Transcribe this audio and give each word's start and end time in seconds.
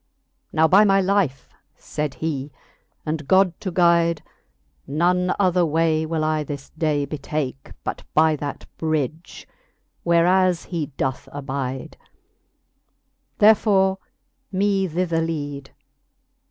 Now 0.51 0.67
by 0.67 0.83
my 0.83 0.99
life, 0.99 1.47
fayd 1.77 2.15
he, 2.15 2.51
and 3.05 3.27
God 3.27 3.53
to 3.61 3.69
guide, 3.69 4.23
None 4.87 5.31
other 5.37 5.63
way 5.63 6.07
will 6.07 6.23
I 6.23 6.43
this 6.43 6.71
day 6.71 7.05
betake, 7.05 7.73
But 7.83 8.01
by 8.15 8.35
that 8.37 8.65
bridge, 8.77 9.47
whereas 10.01 10.63
he 10.63 10.87
doth 10.97 11.29
abide: 11.31 11.97
Therefore 13.37 13.99
me 14.51 14.87
thither 14.87 15.21
lead. 15.21 15.69